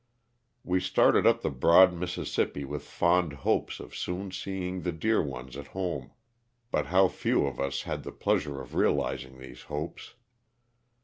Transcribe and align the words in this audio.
Wo 0.63 0.79
started 0.79 1.27
up 1.27 1.43
the 1.43 1.51
broad 1.51 1.93
Mississippi 1.93 2.65
with 2.65 2.81
fond 2.81 3.33
hopes 3.45 3.79
of 3.79 3.95
soon 3.95 4.31
seeing 4.31 4.81
the 4.81 4.91
dear 4.91 5.21
ones 5.21 5.55
at 5.55 5.67
home, 5.77 6.09
but 6.71 6.87
how 6.87 7.07
few 7.07 7.45
of 7.45 7.59
us 7.59 7.83
had 7.83 8.01
the 8.01 8.11
pleasure 8.11 8.59
of 8.59 8.73
realizing 8.73 9.37
these 9.37 9.61
hopes. 9.61 10.15